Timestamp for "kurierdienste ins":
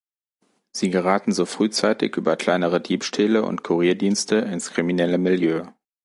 3.63-4.71